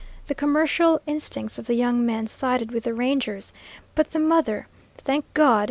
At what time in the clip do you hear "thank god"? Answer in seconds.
4.97-5.59